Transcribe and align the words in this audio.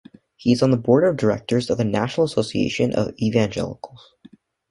He 0.35 0.51
is 0.51 0.63
on 0.63 0.71
the 0.71 0.77
board 0.77 1.03
of 1.03 1.15
directors 1.15 1.69
of 1.69 1.77
the 1.77 1.85
National 1.85 2.25
Association 2.25 2.91
of 2.95 3.13
Evangelicals. 3.21 4.15